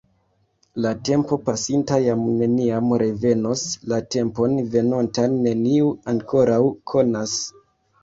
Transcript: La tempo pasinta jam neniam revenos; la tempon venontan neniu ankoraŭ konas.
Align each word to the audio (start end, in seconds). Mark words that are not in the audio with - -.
La 0.85 0.93
tempo 1.09 1.37
pasinta 1.49 1.99
jam 2.05 2.23
neniam 2.39 2.97
revenos; 3.03 3.67
la 3.95 4.01
tempon 4.17 4.59
venontan 4.79 5.41
neniu 5.47 5.95
ankoraŭ 6.17 6.63
konas. 6.97 7.43